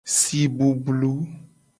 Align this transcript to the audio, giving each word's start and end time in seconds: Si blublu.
Si 0.03 0.47
blublu. 0.47 1.11